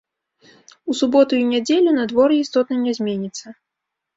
У 0.91 0.95
суботу 1.01 1.33
і 1.39 1.43
нядзелю 1.51 1.89
надвор'е 1.99 2.37
істотна 2.45 2.75
не 2.87 2.91
зменіцца. 3.01 3.47